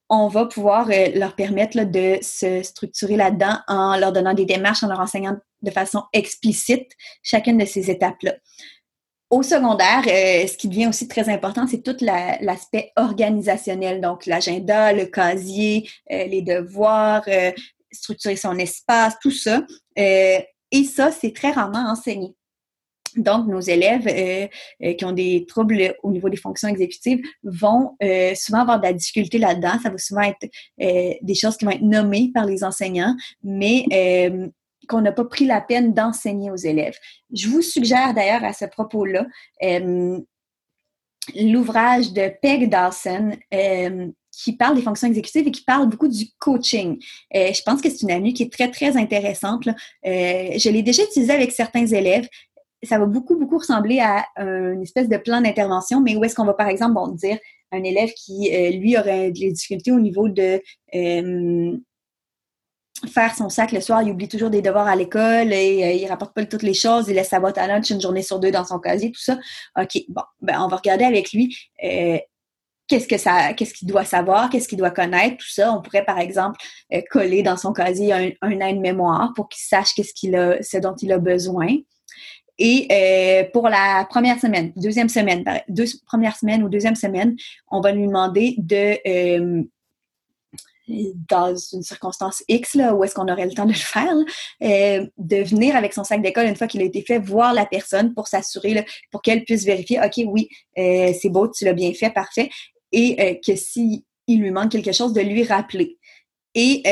[0.10, 4.84] on va pouvoir euh, leur permettre de se structurer là-dedans en leur donnant des démarches,
[4.84, 8.34] en leur enseignant de façon explicite chacune de ces étapes-là.
[9.30, 14.92] Au secondaire, euh, ce qui devient aussi très important, c'est tout l'aspect organisationnel, donc l'agenda,
[14.92, 17.52] le casier, euh, les devoirs, euh,
[17.92, 19.64] structurer son espace, tout ça.
[19.96, 22.36] et ça, c'est très rarement enseigné.
[23.16, 24.08] Donc, nos élèves
[24.98, 27.98] qui ont des troubles au niveau des fonctions exécutives vont
[28.36, 29.80] souvent avoir de la difficulté là-dedans.
[29.82, 33.86] Ça va souvent être des choses qui vont être nommées par les enseignants, mais
[34.90, 36.98] qu'on n'a pas pris la peine d'enseigner aux élèves.
[37.32, 39.26] Je vous suggère d'ailleurs à ce propos-là
[39.64, 40.20] euh,
[41.36, 46.26] l'ouvrage de Peg Dawson euh, qui parle des fonctions exécutives et qui parle beaucoup du
[46.40, 46.98] coaching.
[47.36, 49.70] Euh, je pense que c'est une amie qui est très, très intéressante.
[50.04, 52.28] je l'ai déjà utilisée avec certains élèves.
[52.84, 56.46] Ça va beaucoup, beaucoup ressembler à une espèce de plan d'intervention, mais où est-ce qu'on
[56.46, 57.38] va, par exemple, dire
[57.72, 60.62] un élève qui, lui, aurait des difficultés au niveau de
[63.08, 66.08] faire son sac le soir, il oublie toujours des devoirs à l'école et euh, il
[66.08, 68.52] rapporte pas toutes les choses, il laisse sa boîte à lunch une journée sur deux
[68.52, 69.38] dans son casier, tout ça.
[69.80, 72.18] OK, bon, ben on va regarder avec lui euh,
[72.88, 75.72] qu'est-ce qu'il doit savoir, qu'est-ce qu'il doit connaître, tout ça.
[75.72, 76.60] On pourrait par exemple
[76.94, 80.96] euh, coller dans son casier un, aide-mémoire pour qu'il sache qu'est-ce qu'il a, ce dont
[81.02, 81.68] il a besoin.
[82.62, 87.38] Et pour la première semaine, deuxième semaine, deux premières semaines ou deuxième semaine,
[87.72, 88.98] on va lui demander de
[91.30, 94.16] dans une circonstance X, là, où est-ce qu'on aurait le temps de le faire,
[94.64, 97.66] euh, de venir avec son sac d'école une fois qu'il a été fait, voir la
[97.66, 101.94] personne pour s'assurer, pour qu'elle puisse vérifier, OK, oui, euh, c'est beau, tu l'as bien
[101.94, 102.50] fait, parfait,
[102.92, 105.98] et euh, que s'il lui manque quelque chose, de lui rappeler.
[106.56, 106.84] Et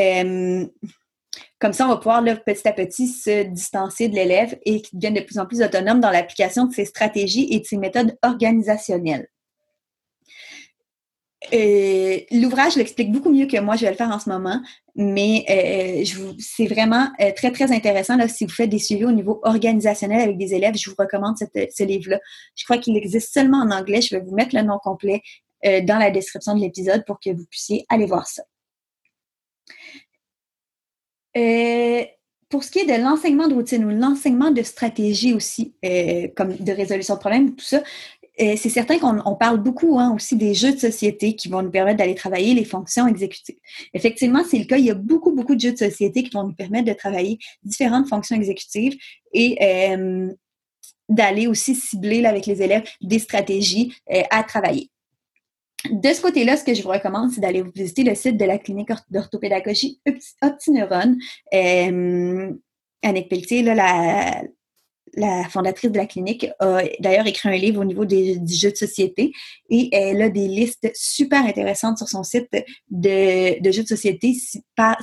[1.59, 5.15] comme ça, on va pouvoir petit à petit se distancer de l'élève et qu'il devienne
[5.15, 9.27] de plus en plus autonome dans l'application de ses stratégies et de ses méthodes organisationnelles.
[11.53, 14.61] Euh, l'ouvrage l'explique beaucoup mieux que moi, je vais le faire en ce moment,
[14.95, 18.17] mais euh, c'est vraiment euh, très, très intéressant.
[18.17, 21.37] Là, si vous faites des suivis au niveau organisationnel avec des élèves, je vous recommande
[21.37, 22.19] ce livre-là.
[22.55, 24.01] Je crois qu'il existe seulement en anglais.
[24.01, 25.21] Je vais vous mettre le nom complet
[25.63, 28.43] dans la description de l'épisode pour que vous puissiez aller voir ça.
[32.49, 35.75] pour ce qui est de l'enseignement de routine ou l'enseignement de stratégie aussi,
[36.35, 37.81] comme de résolution de problèmes, tout ça,
[38.37, 41.97] c'est certain qu'on parle beaucoup hein, aussi des jeux de société qui vont nous permettre
[41.97, 43.57] d'aller travailler les fonctions exécutives.
[43.93, 44.77] Effectivement, c'est le cas.
[44.77, 47.39] Il y a beaucoup, beaucoup de jeux de société qui vont nous permettre de travailler
[47.63, 48.95] différentes fonctions exécutives
[49.33, 50.31] et euh,
[51.09, 54.91] d'aller aussi cibler avec les élèves des stratégies euh, à travailler.
[55.91, 58.57] De ce côté-là, ce que je vous recommande, c'est d'aller visiter le site de la
[58.57, 59.99] clinique d'orthopédagogie
[60.41, 61.15] OptiNeuron.
[61.53, 62.51] Euh,
[63.03, 64.43] Annick Pelletier, là, la,
[65.17, 68.71] la fondatrice de la clinique, a d'ailleurs écrit un livre au niveau des, du jeu
[68.71, 69.33] de société
[69.69, 72.49] et elle a des listes super intéressantes sur son site
[72.91, 74.37] de, jeux de société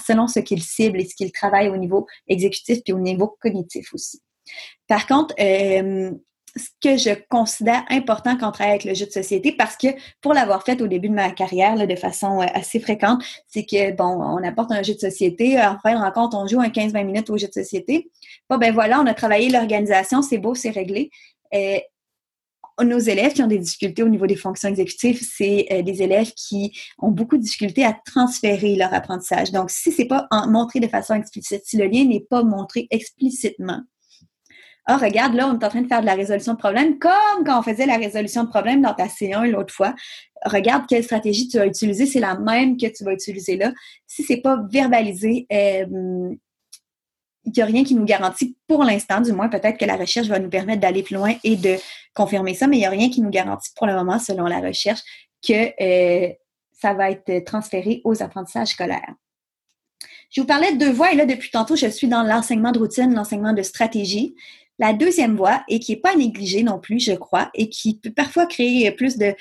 [0.07, 3.93] selon ce qu'il cible et ce qu'il travaille au niveau exécutif et au niveau cognitif
[3.93, 4.23] aussi.
[4.87, 6.13] Par contre, euh,
[6.57, 9.89] ce que je considère important quand on travaille avec le jeu de société, parce que
[10.21, 13.93] pour l'avoir fait au début de ma carrière de façon euh, assez fréquente, c'est que,
[13.93, 17.05] bon, on apporte un jeu de société, en fin de rencontre, on joue un 15-20
[17.05, 18.11] minutes au jeu de société.
[18.49, 21.11] Bon, ben voilà, on a travaillé l'organisation, c'est beau, c'est réglé.
[21.55, 21.79] Euh,
[22.83, 26.33] nos élèves qui ont des difficultés au niveau des fonctions exécutives, c'est euh, des élèves
[26.33, 29.53] qui ont beaucoup de difficultés à transférer leur apprentissage.
[29.53, 33.81] Donc, si c'est pas montré de façon explicite, si le lien n'est pas montré explicitement,
[34.87, 37.45] ah, regarde, là, on est en train de faire de la résolution de problème, comme
[37.47, 39.95] quand on faisait la résolution de problème dans ta C1 l'autre fois.
[40.45, 43.73] Regarde quelle stratégie tu vas utiliser, c'est la même que tu vas utiliser là.
[44.07, 46.35] Si c'est pas verbalisé, euh,
[47.47, 50.29] il n'y a rien qui nous garantit pour l'instant, du moins peut-être que la recherche
[50.29, 51.77] va nous permettre d'aller plus loin et de
[52.15, 54.61] confirmer ça, mais il n'y a rien qui nous garantit pour le moment, selon la
[54.61, 55.01] recherche,
[55.47, 56.33] que euh,
[56.73, 59.15] ça va être transféré aux apprentissages scolaires.
[60.31, 62.79] Je vous parlais de deux voies et là, depuis tantôt, je suis dans l'enseignement de
[62.79, 64.35] routine, l'enseignement de stratégie.
[64.79, 68.13] La deuxième voie, et qui n'est pas négligée non plus, je crois, et qui peut
[68.13, 69.35] parfois créer plus de,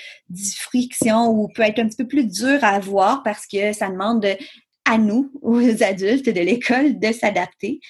[0.56, 4.26] friction ou peut être un petit peu plus dur à voir parce que ça demande
[4.84, 7.80] à nous, aux adultes de l'école, de s'adapter,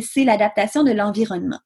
[0.00, 1.60] c'est l'adaptation de l'environnement.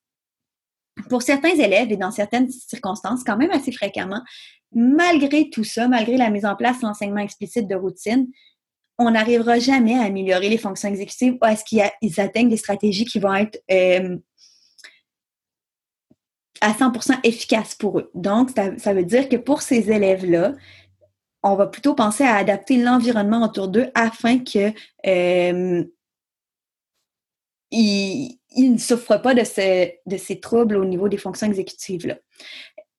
[1.08, 4.22] Pour certains élèves et dans certaines circonstances, quand même assez fréquemment,
[4.72, 8.26] malgré tout ça, malgré la mise en place de l'enseignement explicite de routine,
[8.98, 13.04] on n'arrivera jamais à améliorer les fonctions exécutives ou à ce qu'ils atteignent des stratégies
[13.04, 14.18] qui vont être euh,
[16.60, 18.10] à 100% efficace pour eux.
[18.14, 20.54] Donc, ça, veut dire que pour ces élèves-là,
[21.42, 24.72] on va plutôt penser à adapter l'environnement autour d'eux afin que
[25.06, 25.84] euh,
[27.72, 32.16] ne souffrent pas de, de ces troubles au niveau des fonctions exécutives-là.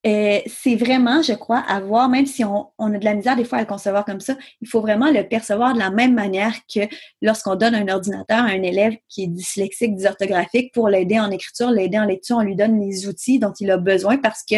[0.06, 3.58] Euh, c'est vraiment, je crois, avoir, même si on, a de la misère des fois
[3.58, 6.80] à le concevoir comme ça, il faut vraiment le percevoir de la même manière que
[7.20, 11.70] lorsqu'on donne un ordinateur à un élève qui est dyslexique, dysorthographique, pour l'aider en écriture,
[11.70, 14.56] l'aider en lecture, on lui donne les outils dont il a besoin parce que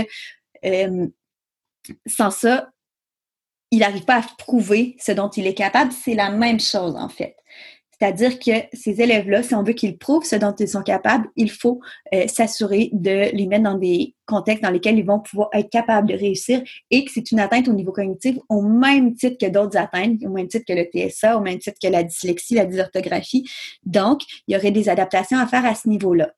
[0.65, 1.09] euh,
[2.07, 2.71] sans ça,
[3.73, 5.91] il n'arrive pas à prouver ce dont il est capable.
[5.93, 7.35] C'est la même chose, en fait.
[8.03, 11.49] C'est-à-dire que ces élèves-là, si on veut qu'ils prouvent ce dont ils sont capables, il
[11.49, 11.81] faut
[12.13, 16.09] euh, s'assurer de les mettre dans des contextes dans lesquels ils vont pouvoir être capables
[16.09, 19.79] de réussir et que c'est une atteinte au niveau cognitif au même titre que d'autres
[19.79, 23.49] atteintes, au même titre que le TSA, au même titre que la dyslexie, la dysorthographie.
[23.85, 26.33] Donc, il y aurait des adaptations à faire à ce niveau-là.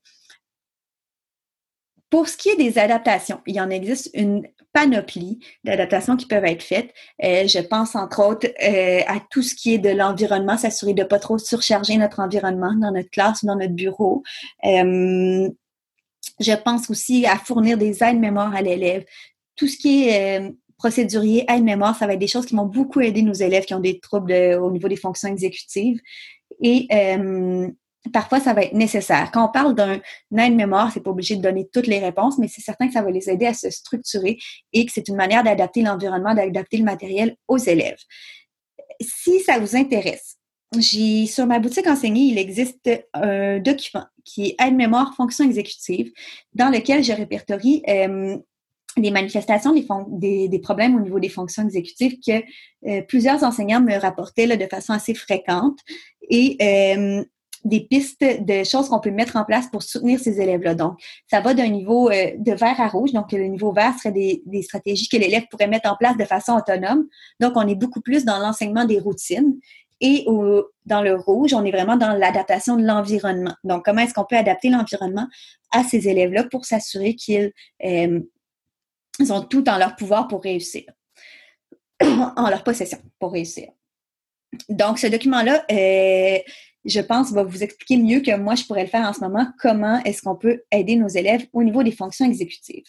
[2.15, 6.63] Pour ce qui est des adaptations, il en existe une panoplie d'adaptations qui peuvent être
[6.63, 6.95] faites.
[7.25, 11.03] Euh, je pense entre autres euh, à tout ce qui est de l'environnement, s'assurer de
[11.03, 14.23] ne pas trop surcharger notre environnement dans notre classe ou dans notre bureau.
[14.65, 15.51] Euh,
[16.39, 19.05] je pense aussi à fournir des aides-mémoire à l'élève.
[19.57, 23.23] Tout ce qui est procédurier, aide-mémoire, ça va être des choses qui vont beaucoup aider
[23.23, 25.99] nos élèves qui ont des troubles au niveau des fonctions exécutives.
[26.63, 26.87] Et
[28.13, 29.31] parfois, ça va être nécessaire.
[29.33, 30.01] Quand on parle d'un
[30.37, 33.11] aide-mémoire, c'est pas obligé de donner toutes les réponses, mais c'est certain que ça va
[33.11, 34.39] les aider à se structurer
[34.73, 37.99] et que c'est une manière d'adapter l'environnement, d'adapter le matériel aux élèves.
[39.01, 40.37] Si ça vous intéresse,
[40.79, 46.11] j'ai sur ma boutique enseignée, il existe un document qui est aide-mémoire fonction exécutive,
[46.55, 48.37] dans lequel je répertorie euh,
[48.97, 49.75] les manifestations
[50.09, 52.43] des, des, problèmes au niveau des fonctions exécutives que
[52.89, 55.79] euh, plusieurs enseignants me rapportaient là, de façon assez fréquente.
[56.31, 57.25] Et euh,
[57.65, 60.75] des pistes de choses qu'on peut mettre en place pour soutenir ces élèves-là.
[60.75, 61.01] Donc,
[61.31, 63.13] ça va d'un niveau euh, de vert à rouge.
[63.13, 66.53] Donc, le niveau vert serait des, stratégies que l'élève pourrait mettre en place de façon
[66.53, 67.07] autonome.
[67.41, 69.55] Donc, on est beaucoup plus dans l'enseignement des routines.
[70.01, 70.27] Et
[70.85, 73.55] dans le rouge, on est vraiment dans l'adaptation de l'environnement.
[73.63, 75.27] Donc, comment est-ce qu'on peut adapter l'environnement
[75.73, 77.53] à ces élèves-là pour s'assurer qu'ils
[77.85, 78.21] euh,
[79.31, 80.85] ont tout en leur pouvoir pour réussir,
[82.03, 83.71] en leur possession pour réussir.
[84.69, 86.39] Donc, ce document-là, euh,
[86.85, 89.47] je pense, va vous expliquer mieux que moi, je pourrais le faire en ce moment,
[89.59, 92.85] comment est-ce qu'on peut aider nos élèves au niveau des fonctions exécutives.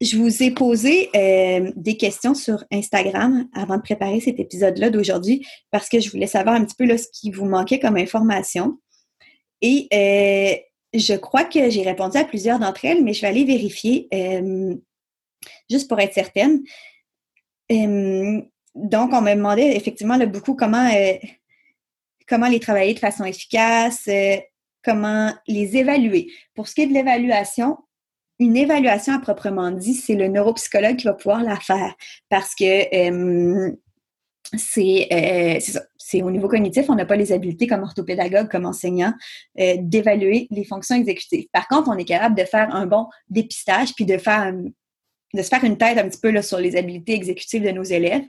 [0.00, 5.44] Je vous ai posé euh, des questions sur Instagram avant de préparer cet épisode-là d'aujourd'hui
[5.72, 8.78] parce que je voulais savoir un petit peu ce qui vous manquait comme information.
[9.60, 10.54] Et euh,
[10.96, 14.76] je crois que j'ai répondu à plusieurs d'entre elles, mais je vais aller vérifier euh,
[15.68, 16.62] juste pour être certaine.
[17.68, 20.88] donc, on m'a demandé effectivement beaucoup comment
[22.28, 24.36] comment les travailler de façon efficace, euh,
[24.84, 26.30] comment les évaluer.
[26.54, 27.78] Pour ce qui est de l'évaluation,
[28.38, 31.94] une évaluation à proprement dit, c'est le neuropsychologue qui va pouvoir la faire
[32.28, 33.72] parce que euh,
[34.56, 35.08] c'est
[35.60, 35.82] ça.
[35.96, 39.12] C'est au niveau cognitif, on n'a pas les habiletés comme orthopédagogue, comme enseignant,
[39.60, 41.46] euh, d'évaluer les fonctions exécutives.
[41.52, 44.54] Par contre, on est capable de faire un bon dépistage puis de faire
[45.34, 48.24] de se faire une tête un petit peu sur les habiletés exécutives de nos élèves.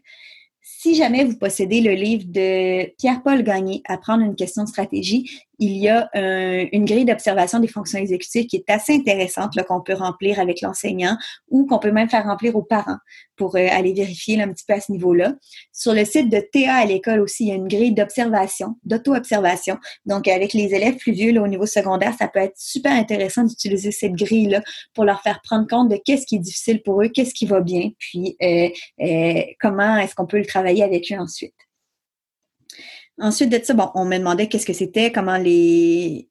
[0.77, 5.77] Si jamais vous possédez le livre de Pierre-Paul Gagné, Apprendre une question de stratégie, il
[5.77, 10.39] y a une grille d'observation des fonctions exécutives qui est assez intéressante, qu'on peut remplir
[10.39, 11.17] avec l'enseignant
[11.49, 12.97] ou qu'on peut même faire remplir aux parents
[13.35, 15.33] pour euh, aller vérifier un petit peu à ce niveau-là.
[15.71, 19.77] Sur le site de TA à l'école aussi, il y a une grille d'observation, d'auto-observation.
[20.05, 23.91] Donc, avec les élèves plus vieux au niveau secondaire, ça peut être super intéressant d'utiliser
[23.91, 24.61] cette grille-là
[24.93, 27.61] pour leur faire prendre compte de qu'est-ce qui est difficile pour eux, qu'est-ce qui va
[27.61, 28.69] bien, puis euh,
[29.01, 31.53] euh, comment est-ce qu'on peut le travailler avec eux ensuite.
[33.19, 36.29] Ensuite de ça, bon, on me demandait qu'est-ce que c'était, comment les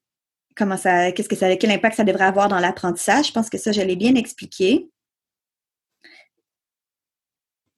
[0.57, 3.29] comment ça, qu'est-ce que ça, quel impact ça devrait avoir dans l'apprentissage.
[3.29, 4.90] Je pense que ça, je l'ai bien expliqué.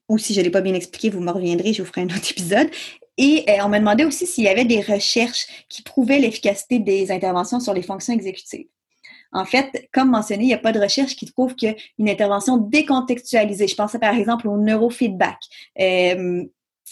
[0.09, 2.07] Ou si je ne l'ai pas bien expliqué, vous me reviendrez, je vous ferai un
[2.07, 2.69] autre épisode.
[3.17, 7.13] Et euh, on me demandait aussi s'il y avait des recherches qui prouvaient l'efficacité des
[7.13, 8.67] interventions sur les fonctions exécutives.
[9.33, 13.69] En fait, comme mentionné, il n'y a pas de recherche qui prouve qu'une intervention décontextualisée,
[13.69, 15.39] je pensais par exemple au neurofeedback,
[15.81, 16.45] euh,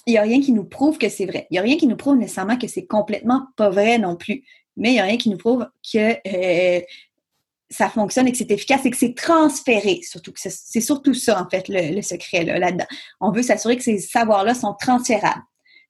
[0.06, 1.46] il n'y a rien qui nous prouve que c'est vrai.
[1.50, 4.44] Il n'y a rien qui nous prouve nécessairement que c'est complètement pas vrai non plus.
[4.76, 6.80] Mais il n'y a rien qui nous prouve que euh,
[7.70, 10.00] ça fonctionne et que c'est efficace et que c'est transféré.
[10.02, 12.86] Surtout que c'est surtout ça, en fait, le, secret là-dedans.
[13.20, 15.42] On veut s'assurer que ces savoirs-là sont transférables.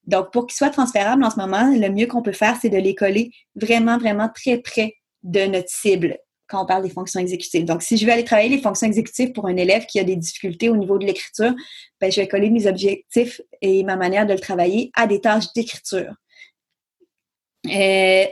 [0.07, 2.79] Donc, pour qu'ils soient transférables en ce moment, le mieux qu'on peut faire, c'est de
[2.79, 6.17] les coller vraiment, vraiment très près de notre cible
[6.49, 7.65] quand on parle des fonctions exécutives.
[7.65, 10.17] Donc, si je veux aller travailler les fonctions exécutives pour un élève qui a des
[10.17, 11.55] difficultés au niveau de l'écriture,
[12.01, 15.53] ben, je vais coller mes objectifs et ma manière de le travailler à des tâches
[15.55, 16.15] d'écriture.
[17.67, 18.25] Euh,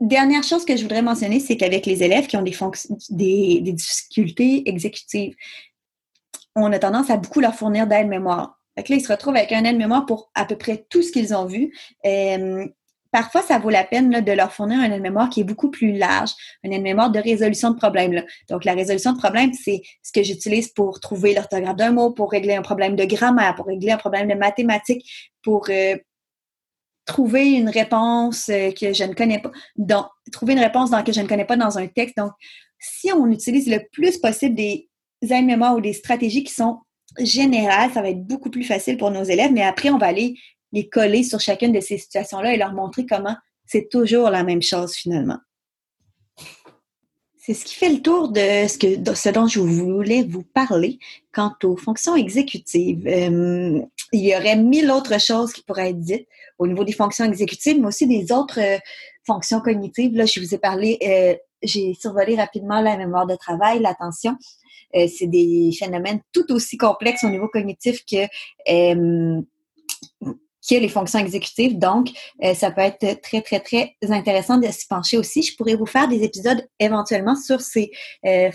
[0.00, 2.56] dernière chose que je voudrais mentionner, c'est qu'avec les élèves qui ont des,
[3.10, 5.34] des, des, difficultés exécutives,
[6.56, 8.58] on a tendance à beaucoup leur fournir d'aide-mémoire.
[8.76, 11.44] Là, ils se retrouvent avec un aide-mémoire pour à peu près tout ce qu'ils ont
[11.44, 11.72] vu.
[12.06, 12.66] Euh,
[13.10, 16.30] parfois, ça vaut la peine de leur fournir un aide-mémoire qui est beaucoup plus large,
[16.64, 18.24] un aide-mémoire de résolution de problèmes.
[18.48, 22.30] Donc, la résolution de problèmes, c'est ce que j'utilise pour trouver l'orthographe d'un mot, pour
[22.30, 25.96] régler un problème de grammaire, pour régler un problème de mathématiques, pour euh,
[27.06, 31.12] trouver une réponse euh, que je ne connais pas, donc, trouver une réponse dans que
[31.12, 32.16] je ne connais pas dans un texte.
[32.16, 32.32] Donc,
[32.78, 34.88] si on utilise le plus possible des
[35.22, 36.78] aides-mémoires ou des stratégies qui sont
[37.18, 40.36] générales, ça va être beaucoup plus facile pour nos élèves, mais après, on va aller
[40.72, 44.62] les coller sur chacune de ces situations-là et leur montrer comment c'est toujours la même
[44.62, 45.38] chose finalement.
[47.36, 50.98] C'est ce qui fait le tour de ce, que, ce dont je voulais vous parler
[51.32, 53.06] quant aux fonctions exécutives.
[53.06, 53.80] Euh,
[54.12, 56.28] il y aurait mille autres choses qui pourraient être dites
[56.58, 58.78] au niveau des fonctions exécutives, mais aussi des autres euh,
[59.26, 60.14] fonctions cognitives.
[60.14, 64.36] Là, je vous ai parlé, euh, j'ai survolé rapidement la mémoire de travail, l'attention.
[64.92, 68.26] c'est des phénomènes tout aussi complexes au niveau cognitif que
[70.60, 71.78] qui a les fonctions exécutives.
[71.78, 72.08] Donc,
[72.44, 75.42] euh, ça peut être très, très, très intéressant de s'y pencher aussi.
[75.42, 77.90] Je pourrais vous faire des épisodes éventuellement sur ces,
[78.26, 78.50] euh,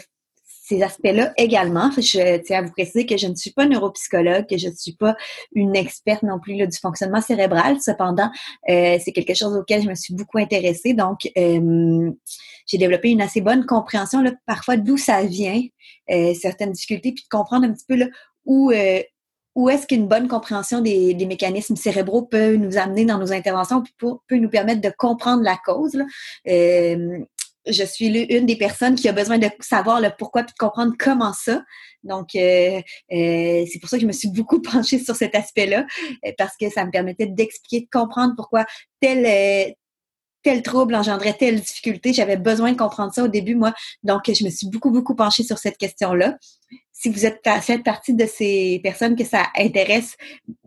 [0.67, 1.91] ces aspects-là également.
[1.91, 4.95] Je tiens à vous préciser que je ne suis pas neuropsychologue, que je ne suis
[4.95, 5.15] pas
[5.53, 7.77] une experte non plus du fonctionnement cérébral.
[7.81, 8.31] Cependant,
[8.69, 10.93] euh, c'est quelque chose auquel je me suis beaucoup intéressée.
[10.93, 12.11] Donc, euh,
[12.65, 15.61] j'ai développé une assez bonne compréhension là, parfois d'où ça vient,
[16.09, 18.07] euh, certaines difficultés, puis de comprendre un petit peu là,
[18.45, 18.71] où,
[19.55, 23.93] où est-ce qu'une bonne compréhension des, mécanismes cérébraux peut nous amener dans nos interventions, puis
[24.27, 25.95] peut nous permettre de comprendre la cause.
[25.95, 26.05] Là
[27.67, 30.93] je suis une des personnes qui a besoin de savoir le pourquoi et de comprendre
[30.97, 31.63] comment ça.
[32.03, 32.81] Donc, euh,
[33.11, 35.85] euh, c'est pour ça que je me suis beaucoup penchée sur cet aspect-là,
[36.25, 38.65] euh, parce que ça me permettait d'expliquer, de comprendre pourquoi
[38.99, 39.75] tel,
[40.43, 42.13] tel trouble engendrait telle difficulté.
[42.13, 43.73] J'avais besoin de comprendre ça au début, moi.
[44.03, 46.37] Donc, je me suis beaucoup, beaucoup penchée sur cette question-là
[46.97, 50.15] si vous êtes faites partie de ces personnes que ça intéresse,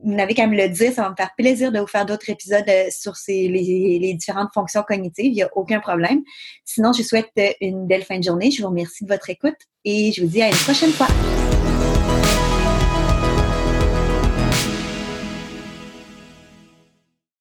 [0.05, 0.93] vous n'avez qu'à me le dire.
[0.93, 4.15] Ça va me faire plaisir de vous faire d'autres épisodes euh, sur ces, les, les,
[4.15, 5.27] différentes fonctions cognitives.
[5.27, 6.23] Il n'y a aucun problème.
[6.67, 8.51] Sinon, je vous souhaite une belle fin de journée.
[8.51, 11.09] Je vous remercie de votre écoute et je vous dis à une prochaine fois.